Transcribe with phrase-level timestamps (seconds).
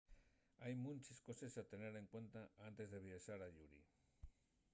[0.61, 3.81] hai munches coses a tener en cuenta antes de viaxar ayuri